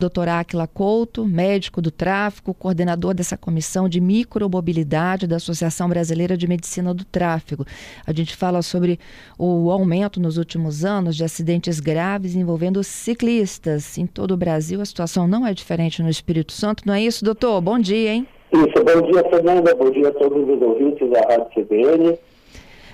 Dr. 0.00 0.28
Aquila 0.28 0.68
Couto, 0.68 1.26
médico 1.26 1.82
do 1.82 1.90
tráfico, 1.90 2.54
coordenador 2.54 3.14
dessa 3.14 3.36
comissão 3.36 3.88
de 3.88 4.00
micromobilidade 4.00 5.26
da 5.26 5.34
Associação 5.34 5.88
Brasileira 5.88 6.36
de 6.36 6.46
Medicina 6.46 6.94
do 6.94 7.04
Tráfego. 7.04 7.66
A 8.06 8.12
gente 8.12 8.36
fala 8.36 8.62
sobre 8.62 9.00
o 9.36 9.72
aumento 9.72 10.20
nos 10.20 10.38
últimos 10.38 10.84
anos 10.84 11.16
de 11.16 11.24
acidentes 11.24 11.80
graves 11.80 12.36
envolvendo 12.36 12.84
ciclistas. 12.84 13.98
Em 13.98 14.06
todo 14.06 14.34
o 14.34 14.36
Brasil, 14.36 14.80
a 14.80 14.84
situação 14.84 15.26
não 15.26 15.44
é 15.44 15.52
diferente 15.52 16.00
no 16.00 16.08
Espírito 16.08 16.52
Santo, 16.52 16.84
não 16.86 16.94
é 16.94 17.02
isso, 17.02 17.24
doutor? 17.24 17.60
Bom 17.60 17.76
dia, 17.76 18.12
hein? 18.12 18.28
Isso, 18.52 18.84
bom 18.84 19.10
dia, 19.10 19.28
Fernanda. 19.28 19.74
Bom 19.74 19.90
dia 19.90 20.10
a 20.10 20.12
todos 20.12 20.48
os 20.48 20.62
ouvintes 20.62 21.10
da 21.10 21.22
Rádio 21.22 21.48
CBN. 21.56 22.16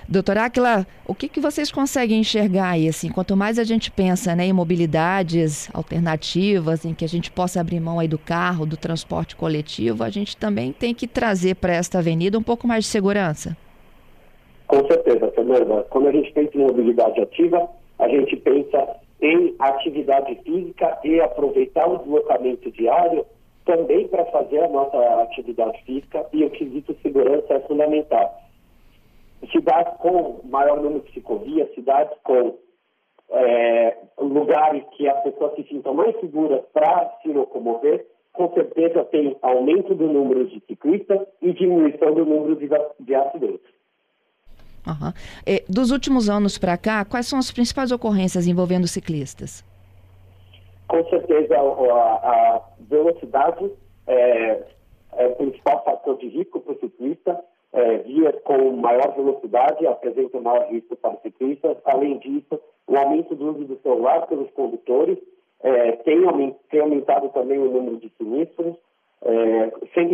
Doutora 0.07 0.45
Aquila, 0.45 0.85
o 1.07 1.15
que, 1.15 1.27
que 1.27 1.39
vocês 1.39 1.71
conseguem 1.71 2.19
enxergar 2.19 2.69
aí? 2.69 2.87
Assim, 2.87 3.09
quanto 3.09 3.35
mais 3.35 3.57
a 3.57 3.63
gente 3.63 3.89
pensa 3.89 4.35
né, 4.35 4.45
em 4.45 4.53
mobilidades 4.53 5.67
alternativas, 5.73 6.85
em 6.85 6.93
que 6.93 7.03
a 7.03 7.07
gente 7.07 7.31
possa 7.31 7.59
abrir 7.59 7.79
mão 7.79 7.99
aí 7.99 8.07
do 8.07 8.19
carro, 8.19 8.67
do 8.67 8.77
transporte 8.77 9.35
coletivo, 9.35 10.03
a 10.03 10.09
gente 10.11 10.37
também 10.37 10.71
tem 10.71 10.93
que 10.93 11.07
trazer 11.07 11.55
para 11.55 11.73
esta 11.73 11.97
avenida 11.97 12.37
um 12.37 12.43
pouco 12.43 12.67
mais 12.67 12.83
de 12.83 12.91
segurança. 12.91 13.57
Com 14.67 14.85
certeza, 14.85 15.31
Fernanda. 15.31 15.87
Quando 15.89 16.07
a 16.07 16.11
gente 16.11 16.31
pensa 16.33 16.55
em 16.55 16.61
mobilidade 16.61 17.19
ativa, 17.19 17.67
a 17.97 18.07
gente 18.07 18.35
pensa 18.37 18.97
em 19.19 19.55
atividade 19.57 20.35
física 20.43 20.99
e 21.03 21.19
aproveitar 21.19 21.87
o 21.87 21.97
deslocamento 21.97 22.69
diário 22.71 23.25
também 23.65 24.07
para 24.07 24.23
fazer 24.25 24.59
a 24.59 24.69
nossa 24.69 24.97
atividade 25.23 25.81
física 25.83 26.23
e 26.31 26.43
o 26.43 26.51
quesito 26.51 26.95
segurança 27.01 27.55
é 27.55 27.59
fundamental 27.61 28.44
cidades 29.51 29.93
com 29.97 30.41
maior 30.45 30.81
número 30.81 31.03
de 31.03 31.13
ciclovias, 31.13 31.73
cidades 31.73 32.17
com 32.23 32.57
é, 33.31 33.97
lugares 34.17 34.83
que 34.95 35.07
as 35.07 35.23
pessoas 35.23 35.55
se 35.55 35.63
sintam 35.63 35.93
mais 35.93 36.17
seguras 36.19 36.63
para 36.73 37.11
se 37.21 37.29
locomover, 37.29 38.05
com 38.33 38.53
certeza 38.53 39.03
tem 39.05 39.35
aumento 39.41 39.95
do 39.95 40.07
número 40.07 40.47
de 40.47 40.61
ciclistas 40.67 41.21
e 41.41 41.53
diminuição 41.53 42.13
do 42.13 42.25
número 42.25 42.55
de, 42.55 42.67
de 42.99 43.15
acidentes. 43.15 43.75
Uhum. 44.85 45.11
Dos 45.67 45.89
últimos 45.91 46.29
anos 46.29 46.57
para 46.57 46.77
cá, 46.77 47.03
quais 47.03 47.27
são 47.27 47.39
as 47.39 47.51
principais 47.51 47.91
ocorrências 47.91 48.45
envolvendo 48.45 48.87
ciclistas? 48.87 49.63
Com 50.87 51.03
certeza, 51.09 51.55
a, 51.57 51.59
a 51.59 52.61
velocidade 52.81 53.71
é, 54.05 54.63
é, 55.13 55.27
o 55.27 55.35
principal 55.35 55.83
fator 55.83 56.17
de 56.17 56.27
risco 56.27 56.59
para 56.59 56.73
o 56.73 56.79
ciclista 56.79 57.43
é, 57.75 57.97
vias 57.97 58.35
com 58.43 58.71
maior 58.71 59.13
velocidade 59.13 59.85
apresentam 59.85 60.41
maior 60.41 60.65
risco 60.69 60.95
para 60.95 61.17
ciclistas. 61.17 61.77
Além 61.83 62.17
disso, 62.19 62.59
o 62.87 62.97
aumento 62.97 63.35
do 63.35 63.49
uso 63.49 63.65
do 63.65 63.79
celular 63.81 64.25
pelos 64.27 64.49
condutores 64.51 65.17
é, 65.61 65.91
tem, 65.97 66.21
tem, 66.69 66.79
aumentado 66.79 67.29
também 67.29 67.59
o 67.59 67.69
número 67.69 67.97
de 67.97 68.09
sinistros, 68.17 68.75
é, 69.23 69.71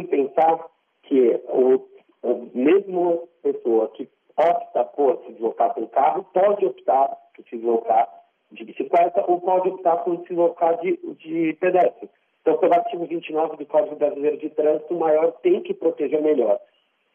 pensar 0.10 0.66
que 1.04 1.40
o, 1.50 1.86
o 2.24 2.50
mesmo 2.54 3.30
pessoa 3.44 3.90
que 3.90 4.10
opta 4.36 4.84
por 4.86 5.22
se 5.26 5.34
deslocar 5.34 5.74
com 5.76 5.86
carro 5.88 6.26
pode 6.34 6.66
optar 6.66 7.16
por 7.36 7.46
se 7.48 7.58
deslocar 7.58 8.10
de 8.52 8.64
bicicleta 8.66 9.24
ou 9.28 9.40
pode 9.40 9.70
optar 9.70 9.98
por 9.98 10.18
se 10.18 10.30
deslocar 10.30 10.80
de, 10.82 10.98
de 11.20 11.54
pedestre. 11.60 12.10
Então, 12.42 12.58
pelo 12.58 12.74
artigo 12.74 13.06
29 13.06 13.58
do 13.58 13.66
Código 13.68 13.96
Brasileiro 13.98 14.38
de 14.38 14.50
Trânsito, 14.50 14.96
o 14.96 15.00
maior 15.00 15.32
tem 15.44 15.62
que 15.62 15.76
proteger 15.76 16.22
melhor 16.22 16.60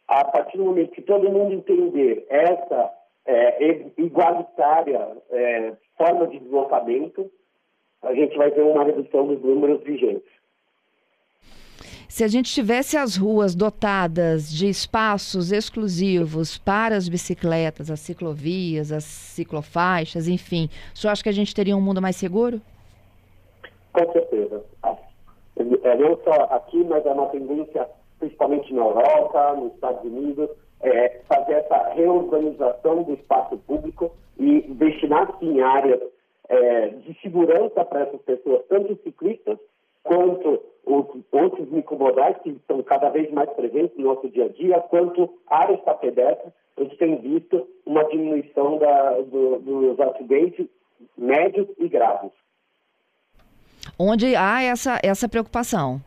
a 0.08 0.24
partir 0.24 0.56
do 0.56 0.64
momento 0.64 0.92
que 0.92 1.02
todo 1.02 1.30
mundo 1.30 1.52
entender 1.52 2.26
essa 2.28 2.92
é, 3.26 3.90
igualitária 3.98 5.16
é, 5.30 5.72
forma 5.96 6.26
de 6.28 6.38
deslocamento, 6.38 7.30
a 8.02 8.14
gente 8.14 8.36
vai 8.36 8.50
ter 8.50 8.62
uma 8.62 8.84
redução 8.84 9.26
dos 9.26 9.40
números 9.42 9.82
vigentes. 9.82 10.36
Se 12.08 12.22
a 12.24 12.28
gente 12.28 12.52
tivesse 12.52 12.96
as 12.96 13.16
ruas 13.16 13.54
dotadas 13.54 14.50
de 14.50 14.68
espaços 14.68 15.52
exclusivos 15.52 16.56
para 16.56 16.96
as 16.96 17.08
bicicletas, 17.08 17.90
as 17.90 18.00
ciclovias, 18.00 18.92
as 18.92 19.04
ciclofaixas, 19.04 20.28
enfim, 20.28 20.70
o 20.94 20.96
senhor 20.96 21.12
acha 21.12 21.22
que 21.22 21.28
a 21.28 21.32
gente 21.32 21.54
teria 21.54 21.76
um 21.76 21.80
mundo 21.80 22.00
mais 22.00 22.16
seguro? 22.16 22.60
Com 23.92 24.12
certeza. 24.12 24.64
É, 25.82 25.96
não 25.96 26.18
só 26.22 26.44
aqui, 26.54 26.82
mas 26.84 27.04
é 27.04 27.10
uma 27.10 27.26
tendência 27.26 27.88
principalmente 28.18 28.72
na 28.72 28.82
Europa, 28.82 29.54
nos 29.56 29.74
Estados 29.74 30.04
Unidos, 30.04 30.50
é, 30.80 31.20
fazer 31.28 31.54
essa 31.54 31.90
reorganização 31.94 33.02
do 33.02 33.14
espaço 33.14 33.56
público 33.58 34.12
e 34.38 34.62
destinar, 34.62 35.34
sim, 35.38 35.60
áreas 35.60 36.00
é, 36.48 36.88
de 36.88 37.18
segurança 37.20 37.84
para 37.84 38.00
essas 38.00 38.20
pessoas, 38.22 38.64
tanto 38.68 38.96
ciclistas 39.02 39.58
quanto 40.02 40.62
os 40.84 41.06
outros 41.32 41.68
micromodais 41.70 42.36
que 42.42 42.50
estão 42.50 42.82
cada 42.82 43.10
vez 43.10 43.30
mais 43.32 43.50
presentes 43.50 43.96
no 43.98 44.04
nosso 44.04 44.28
dia 44.28 44.44
a 44.44 44.48
dia, 44.48 44.80
quanto 44.80 45.28
áreas 45.48 45.80
para 45.80 45.94
pedestres. 45.94 46.52
A 46.76 46.82
gente 46.82 46.96
tem 46.96 47.16
visto 47.16 47.66
uma 47.84 48.04
diminuição 48.04 48.78
da, 48.78 49.12
do, 49.22 49.58
dos 49.58 50.00
acidentes 50.00 50.66
médios 51.16 51.66
e 51.78 51.88
graves. 51.88 52.30
Onde 53.98 54.36
há 54.36 54.62
essa, 54.62 55.00
essa 55.02 55.28
preocupação? 55.28 56.00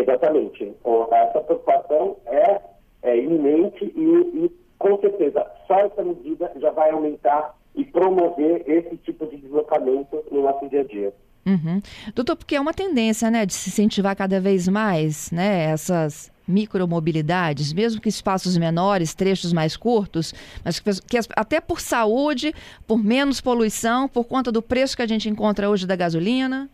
Exatamente. 0.00 0.74
Essa 1.12 1.40
preocupação 1.40 2.16
é, 2.26 2.60
é 3.02 3.18
iminente 3.18 3.84
e, 3.84 4.44
e, 4.44 4.52
com 4.78 4.98
certeza, 5.00 5.46
só 5.66 5.78
essa 5.80 6.02
medida 6.02 6.50
já 6.56 6.70
vai 6.70 6.90
aumentar 6.90 7.54
e 7.74 7.84
promover 7.84 8.64
esse 8.68 8.96
tipo 8.98 9.26
de 9.26 9.36
deslocamento 9.36 10.24
no 10.30 10.42
nosso 10.42 10.68
dia 10.68 10.80
a 10.80 10.84
dia. 10.84 11.12
Uhum. 11.46 11.80
Doutor, 12.14 12.36
porque 12.36 12.54
é 12.54 12.60
uma 12.60 12.74
tendência, 12.74 13.30
né, 13.30 13.46
de 13.46 13.54
se 13.54 13.70
incentivar 13.70 14.14
cada 14.14 14.40
vez 14.40 14.68
mais, 14.68 15.30
né, 15.30 15.64
essas 15.64 16.30
micromobilidades, 16.46 17.72
mesmo 17.72 18.00
que 18.00 18.08
espaços 18.08 18.58
menores, 18.58 19.14
trechos 19.14 19.52
mais 19.52 19.76
curtos, 19.76 20.34
mas 20.64 20.80
que, 20.80 20.90
que 21.06 21.18
até 21.36 21.60
por 21.60 21.80
saúde, 21.80 22.52
por 22.86 23.02
menos 23.02 23.40
poluição, 23.40 24.08
por 24.08 24.24
conta 24.24 24.50
do 24.50 24.60
preço 24.60 24.96
que 24.96 25.02
a 25.02 25.06
gente 25.06 25.28
encontra 25.28 25.70
hoje 25.70 25.86
da 25.86 25.96
gasolina. 25.96 26.68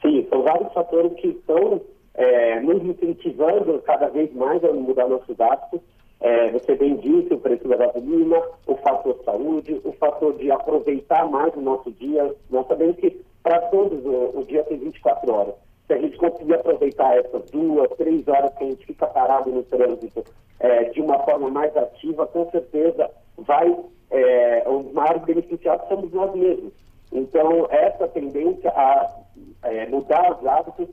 Sim, 0.00 0.26
são 0.30 0.42
vários 0.42 0.72
fatores 0.72 1.12
que 1.20 1.28
estão 1.28 1.80
é, 2.18 2.60
nos 2.60 2.82
incentivando 2.82 3.80
cada 3.82 4.08
vez 4.08 4.34
mais 4.34 4.62
a 4.64 4.72
mudar 4.72 5.08
nossos 5.08 5.40
hábitos. 5.40 5.80
É, 6.20 6.50
você 6.50 6.74
bem 6.74 6.96
disse, 6.96 7.32
o 7.32 7.38
preço 7.38 7.68
da 7.68 7.76
gasolina, 7.76 8.42
o 8.66 8.74
fator 8.78 9.16
saúde, 9.24 9.80
o 9.84 9.92
fator 9.92 10.36
de 10.36 10.50
aproveitar 10.50 11.30
mais 11.30 11.54
o 11.54 11.60
nosso 11.60 11.92
dia. 11.92 12.34
Nós 12.50 12.66
sabemos 12.66 12.96
que 12.96 13.22
para 13.40 13.60
todos 13.68 14.04
o, 14.04 14.40
o, 14.40 14.44
dia 14.48 14.64
tem 14.64 14.78
24 14.78 15.32
horas. 15.32 15.54
Se 15.86 15.92
a 15.94 15.98
gente 15.98 16.18
conseguir 16.18 16.54
aproveitar 16.54 17.16
essas 17.16 17.48
duas, 17.52 17.88
três 17.96 18.26
horas 18.26 18.52
que 18.58 18.64
a 18.64 18.66
gente 18.66 18.84
fica 18.84 19.06
parado 19.06 19.50
no 19.50 19.62
trânsito 19.62 20.24
é, 20.58 20.84
de 20.90 21.00
uma 21.00 21.20
forma 21.20 21.48
mais 21.48 21.74
ativa, 21.76 22.26
com 22.26 22.50
certeza 22.50 23.08
vai, 23.36 23.74
é, 24.10 24.64
os 24.68 24.92
maiores 24.92 25.22
beneficiados 25.22 25.86
somos 25.88 26.12
nós 26.12 26.34
mesmos. 26.34 26.72
Então, 27.12 27.68
essa 27.70 28.08
tendência 28.08 28.70
a 28.70 29.18
é, 29.62 29.86
mudar 29.86 30.36
os 30.36 30.44
hábitos 30.44 30.88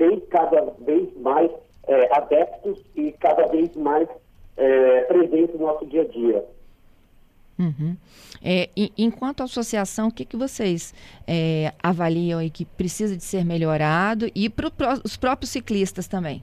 tem 0.00 0.18
cada 0.30 0.62
vez 0.80 1.14
mais 1.18 1.50
é, 1.86 2.16
adeptos 2.16 2.82
e 2.96 3.12
cada 3.12 3.46
vez 3.48 3.76
mais 3.76 4.08
é, 4.56 5.02
presente 5.02 5.52
no 5.58 5.66
nosso 5.66 5.84
dia 5.84 6.00
a 6.00 6.04
dia. 6.06 6.44
Uhum. 7.58 7.94
É, 8.42 8.70
enquanto 8.96 9.42
associação, 9.42 10.08
o 10.08 10.12
que, 10.12 10.24
que 10.24 10.38
vocês 10.38 10.94
é, 11.28 11.74
avaliam 11.82 12.40
e 12.40 12.48
que 12.48 12.64
precisa 12.64 13.14
de 13.14 13.22
ser 13.22 13.44
melhorado 13.44 14.24
e 14.34 14.48
para 14.48 14.70
os 15.04 15.18
próprios 15.18 15.50
ciclistas 15.50 16.08
também? 16.08 16.42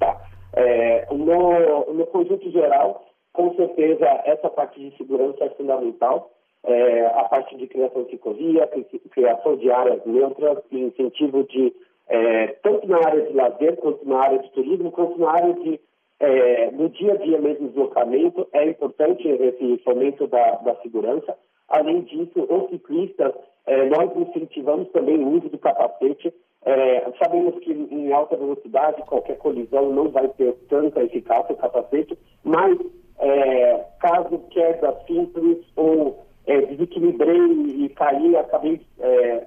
Tá. 0.00 0.20
É, 0.52 1.06
no, 1.12 1.94
no 1.94 2.04
conjunto 2.08 2.50
geral, 2.50 3.06
com 3.32 3.54
certeza, 3.54 4.04
essa 4.24 4.50
parte 4.50 4.80
de 4.80 4.96
segurança 4.96 5.44
é 5.44 5.50
fundamental. 5.50 6.32
É, 6.64 7.06
a 7.06 7.24
parte 7.24 7.56
de 7.56 7.68
criação 7.68 8.02
de 8.02 8.10
ciclovia, 8.10 8.68
criação 9.12 9.56
de 9.56 9.70
áreas 9.70 10.04
neutras, 10.04 10.58
incentivo 10.72 11.44
de 11.44 11.72
é, 12.10 12.48
tanto 12.60 12.88
na 12.88 12.98
área 12.98 13.22
de 13.22 13.32
lazer, 13.32 13.76
quanto 13.76 14.06
na 14.06 14.18
área 14.18 14.38
de 14.40 14.50
turismo, 14.50 14.90
quanto 14.90 15.18
na 15.18 15.30
área 15.30 15.54
de, 15.54 15.80
é, 16.18 16.70
no 16.72 16.88
dia 16.88 17.12
a 17.12 17.16
dia 17.16 17.40
mesmo, 17.40 17.68
deslocamento, 17.68 18.48
é 18.52 18.68
importante 18.68 19.28
esse 19.28 19.78
fomento 19.84 20.26
da, 20.26 20.56
da 20.56 20.74
segurança. 20.82 21.38
Além 21.68 22.00
disso, 22.00 22.46
os 22.48 22.68
ciclistas, 22.68 23.32
é, 23.64 23.88
nós 23.88 24.10
incentivamos 24.16 24.90
também 24.90 25.22
o 25.22 25.36
uso 25.36 25.50
do 25.50 25.58
capacete. 25.58 26.34
É, 26.64 27.12
sabemos 27.22 27.58
que 27.60 27.72
em 27.72 28.12
alta 28.12 28.36
velocidade, 28.36 29.02
qualquer 29.02 29.38
colisão 29.38 29.92
não 29.92 30.08
vai 30.08 30.26
ter 30.30 30.52
tanta 30.68 31.04
eficácia 31.04 31.54
o 31.54 31.58
capacete, 31.58 32.18
mas 32.42 32.76
é, 33.20 33.84
caso 34.00 34.36
queda 34.50 34.98
simples 35.06 35.58
ou 35.76 36.18
é, 36.46 36.60
desequilibrei 36.62 37.84
e 37.84 37.88
caí, 37.90 38.36
acabei 38.36 38.80
é, 38.98 39.46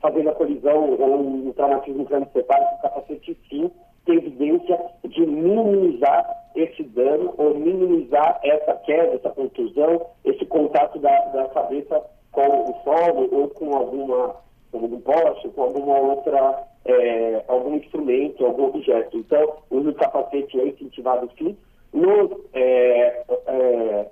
fazendo 0.00 0.30
a 0.30 0.34
colisão 0.34 0.96
ou 0.98 1.20
um 1.20 1.52
traumatismo 1.52 2.04
crânio-sepário, 2.04 2.66
o 2.78 2.82
capacete 2.82 3.36
sim 3.48 3.70
tem 4.04 4.16
evidência 4.16 4.80
de 5.04 5.26
minimizar 5.26 6.26
esse 6.54 6.82
dano 6.82 7.34
ou 7.36 7.54
minimizar 7.54 8.40
essa 8.42 8.74
queda, 8.76 9.14
essa 9.14 9.30
contusão, 9.30 10.06
esse 10.24 10.44
contato 10.46 10.98
da, 10.98 11.18
da 11.26 11.48
cabeça 11.48 12.02
com 12.32 12.70
o 12.70 12.74
solo 12.84 13.28
ou 13.32 13.48
com 13.48 13.76
alguma 13.76 14.36
com 14.70 14.78
algum 14.80 15.00
poste, 15.00 15.48
com 15.48 15.62
alguma 15.62 15.98
outra, 15.98 16.64
é, 16.84 17.42
algum 17.48 17.74
instrumento, 17.76 18.44
algum 18.44 18.66
objeto. 18.66 19.16
Então, 19.16 19.54
o 19.70 19.76
uso 19.76 19.92
do 19.92 19.94
capacete 19.94 20.60
é 20.60 20.68
incentivado 20.68 21.30
sim. 21.38 21.56
Nos, 21.92 22.30
é, 22.52 23.24
é, 23.46 24.06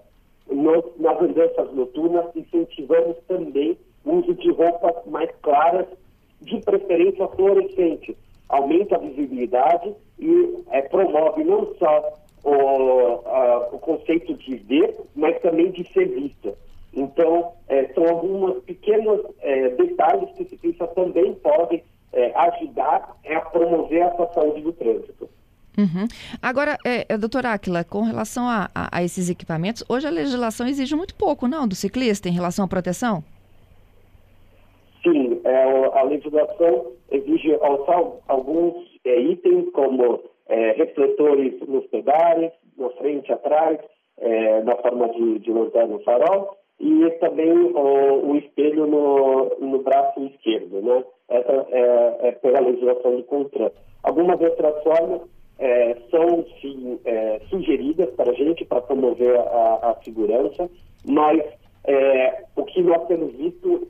nos, 0.51 0.85
nas 0.99 1.21
andanças 1.21 1.73
noturnas, 1.75 2.35
incentivamos 2.35 3.17
também 3.29 3.73
o 3.73 3.77
uso 4.07 4.35
de 4.35 4.51
roupas 4.53 5.05
mais 5.07 5.31
claras, 5.43 5.87
de 6.41 6.61
preferência 6.61 7.27
fluorescentes. 7.29 8.15
Aumenta 8.49 8.97
a 8.97 8.99
visibilidade 8.99 9.93
e 10.19 10.63
é, 10.71 10.83
promove 10.83 11.43
não 11.45 11.75
só 11.77 12.15
o, 12.45 13.29
a, 13.29 13.69
o 13.73 13.79
conceito 13.79 14.35
de 14.35 14.57
ver, 14.57 14.97
mas 15.15 15.41
também 15.43 15.71
de 15.73 15.85
ser 15.93 16.07
vista. 16.09 16.55
Então, 16.95 17.53
é, 17.69 17.87
são 17.93 18.09
alguns 18.09 18.63
pequenos 18.63 19.21
é, 19.41 19.71
detalhes 19.71 20.31
que 20.37 20.45
o 20.45 20.49
ciclista 20.49 20.87
também 20.89 21.35
pode 21.35 21.83
é, 22.13 22.33
ajudar 22.35 23.17
a 23.29 23.41
promover 23.41 24.03
a 24.05 24.33
saúde 24.33 24.63
do 24.63 24.73
trânsito. 24.73 25.29
Uhum. 25.77 26.09
Agora, 26.41 26.79
é, 26.85 27.19
doutora 27.19 27.53
Aquila, 27.53 27.85
com 27.85 28.03
relação 28.03 28.49
a, 28.49 28.71
a, 28.75 28.99
a, 28.99 29.03
esses 29.03 29.29
equipamentos, 29.29 29.85
hoje 29.89 30.07
a 30.07 30.11
legislação 30.11 30.67
exige 30.67 30.95
muito 30.95 31.15
pouco, 31.15 31.47
não, 31.47 31.69
do 31.69 31.75
ciclista 31.75 32.29
em 32.31 32.33
relação 32.33 32.65
à 32.65 32.69
proteção? 32.69 33.23
É, 35.47 35.99
a 36.01 36.03
legislação 36.03 36.87
exige 37.09 37.57
alguns 38.27 38.75
é, 39.05 39.21
itens 39.21 39.71
como 39.71 40.21
é, 40.49 40.73
refletores 40.73 41.55
nos 41.69 41.87
pedais, 41.87 42.51
na 42.77 42.91
frente, 42.91 43.33
atrás, 43.33 43.79
é, 44.19 44.63
na 44.65 44.75
forma 44.75 45.09
de, 45.11 45.39
de 45.39 45.53
lanterna 45.53 45.99
no 45.99 46.01
farol, 46.01 46.57
e 46.81 47.09
também 47.21 47.53
o, 47.53 48.33
o 48.33 48.37
espelho 48.37 48.89
no, 48.89 49.57
no, 49.61 49.79
braço 49.85 50.21
esquerdo, 50.25 50.83
né? 50.83 51.05
Essa 51.29 51.67
é, 51.71 52.29
é 52.29 52.33
pela 52.33 52.59
legislação 52.59 53.15
do 53.15 53.23
CONTRAN. 53.23 53.71
Algumas 54.03 54.41
outras 54.41 54.83
formas 54.83 55.21
é, 55.61 55.97
são 56.11 56.45
sim, 56.61 56.99
sugeridas 57.49 58.11
para 58.17 58.33
a 58.33 58.35
gente 58.35 58.65
para 58.65 58.81
promover 58.81 59.37
a, 59.37 59.93
a, 59.93 59.97
segurança, 60.05 60.69
mas 61.07 61.41
o 62.57 62.65
que 62.65 62.83
nós 62.83 63.07
temos 63.07 63.33
visto 63.37 63.87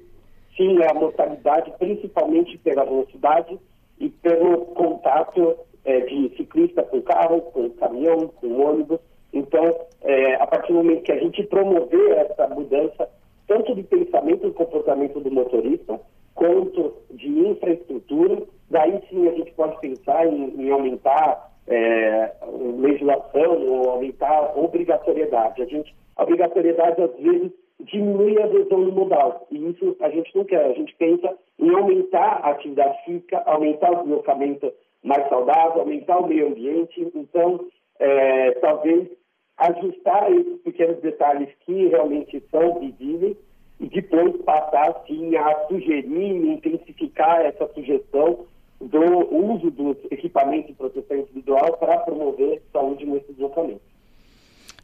sim 0.56 0.82
é 0.82 0.91
a 0.91 0.94
mortalidade, 0.94 1.73
principalmente 1.79 2.58
pela 2.58 2.85
velocidade 2.85 3.58
e 3.99 4.08
pelo 4.08 4.67
contato 4.67 5.56
é, 5.85 6.00
de 6.00 6.37
ciclista 6.37 6.82
com 6.82 7.00
carro, 7.03 7.41
com 7.43 7.70
caminhão, 7.70 8.29
com 8.29 8.61
ônibus. 8.61 9.00
Então, 9.32 9.81
é, 10.03 10.35
a 10.35 10.47
partir 10.47 10.73
do 10.73 10.79
momento 10.79 11.03
que 11.03 11.12
a 11.12 11.19
gente 11.19 11.43
promover 11.44 12.11
essa 12.12 12.49
mudança, 12.49 13.08
tanto 13.47 13.75
de 13.75 13.82
pensamento 13.82 14.47
e 14.47 14.53
comportamento 14.53 15.20
do 15.20 15.31
motorista, 15.31 16.00
quanto 16.35 16.94
de 17.11 17.29
infraestrutura, 17.29 18.43
daí 18.70 19.00
sim 19.09 19.29
a 19.29 19.32
gente 19.32 19.52
pode 19.52 19.79
pensar 19.81 20.26
em, 20.26 20.61
em 20.61 20.70
aumentar 20.70 21.52
é, 21.67 22.32
legislação 22.79 23.67
ou 23.67 23.91
aumentar 23.91 24.52
obrigatoriedade. 24.56 25.62
A, 25.62 25.67
gente, 25.67 25.94
a 26.17 26.23
obrigatoriedade, 26.23 27.02
às 27.02 27.14
vezes, 27.17 27.52
diminui 27.91 28.41
a 28.41 28.44
adesão 28.44 28.79
no 28.79 28.93
modal. 28.93 29.47
E 29.50 29.71
isso 29.71 29.97
a 30.00 30.11
gente 30.11 30.35
não 30.37 30.44
quer. 30.44 30.65
A 30.65 30.73
gente 30.73 30.94
pensa 30.97 31.37
em 31.59 31.71
aumentar 31.71 32.41
a 32.43 32.50
atividade 32.50 33.05
física, 33.05 33.43
aumentar 33.47 33.91
o 33.93 34.03
deslocamento 34.03 34.73
mais 35.03 35.29
saudável, 35.29 35.81
aumentar 35.81 36.19
o 36.19 36.27
meio 36.27 36.49
ambiente. 36.49 37.11
Então, 37.15 37.67
é, 37.99 38.53
talvez 38.53 39.09
ajustar 39.56 40.31
esses 40.33 40.61
pequenos 40.62 41.00
detalhes 41.00 41.49
que 41.65 41.88
realmente 41.88 42.43
são 42.50 42.79
visíveis 42.81 43.37
e 43.81 43.88
depois 43.88 44.37
passar, 44.43 45.03
sim, 45.06 45.37
a 45.37 45.67
sugerir, 45.69 46.47
intensificar 46.47 47.41
essa 47.41 47.67
sugestão 47.75 48.47
do 48.81 49.35
uso 49.35 49.71
dos 49.71 49.97
equipamentos 50.11 50.69
de 50.69 50.75
proteção 50.75 51.17
individual 51.17 51.77
para 51.79 51.99
promover 51.99 52.62
saúde 52.73 53.06
nesse 53.06 53.33
deslocamento. 53.33 53.81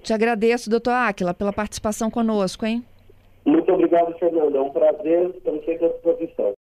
Te 0.03 0.13
agradeço, 0.13 0.71
doutor 0.71 0.93
Áquila, 0.93 1.35
pela 1.35 1.53
participação 1.53 2.11
conosco, 2.11 2.67
hein? 2.67 2.83
Muito 3.45 3.73
obrigado, 3.73 4.17
Fernando. 4.19 4.57
É 4.57 4.61
um 4.61 4.71
prazer, 4.71 5.31
estamos 5.37 5.65
sempre 5.65 5.87
à 5.87 5.89
disposição. 5.89 6.51